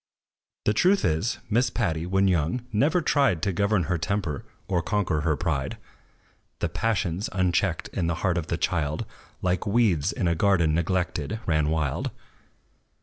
The 0.65 0.73
truth 0.73 1.05
is, 1.05 1.37
Miss 1.47 1.69
Patty, 1.69 2.07
when 2.07 2.27
young, 2.27 2.65
never 2.73 3.01
tried 3.03 3.43
To 3.43 3.51
govern 3.53 3.83
her 3.83 3.99
temper, 3.99 4.43
or 4.67 4.81
conquer 4.81 5.21
her 5.21 5.35
pride. 5.35 5.77
The 6.57 6.69
passions, 6.69 7.29
unchecked 7.33 7.87
in 7.89 8.07
the 8.07 8.15
heart 8.25 8.39
of 8.39 8.47
the 8.47 8.57
child, 8.57 9.05
Like 9.43 9.67
weeds 9.67 10.11
in 10.11 10.27
a 10.27 10.33
garden 10.33 10.73
neglected, 10.73 11.39
ran 11.45 11.69
wild. 11.69 12.09